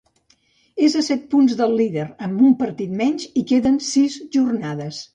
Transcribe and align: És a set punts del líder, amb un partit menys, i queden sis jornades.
És 0.87 0.95
a 1.01 1.03
set 1.07 1.27
punts 1.33 1.53
del 1.59 1.77
líder, 1.83 2.07
amb 2.29 2.43
un 2.49 2.57
partit 2.65 2.99
menys, 3.05 3.31
i 3.43 3.47
queden 3.55 3.81
sis 3.93 4.21
jornades. 4.39 5.09